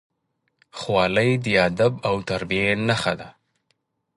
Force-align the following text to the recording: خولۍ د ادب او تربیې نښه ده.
خولۍ 0.79 1.31
د 1.45 1.47
ادب 1.67 1.93
او 2.07 2.15
تربیې 2.29 2.67
نښه 2.87 3.13
ده. 3.19 3.29